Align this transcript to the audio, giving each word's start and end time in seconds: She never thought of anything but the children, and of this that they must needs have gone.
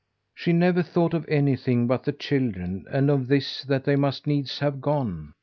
She 0.33 0.51
never 0.51 0.81
thought 0.81 1.13
of 1.13 1.27
anything 1.29 1.85
but 1.85 2.05
the 2.05 2.11
children, 2.11 2.85
and 2.91 3.07
of 3.11 3.27
this 3.27 3.61
that 3.65 3.83
they 3.83 3.95
must 3.95 4.25
needs 4.25 4.57
have 4.57 4.81
gone. 4.81 5.35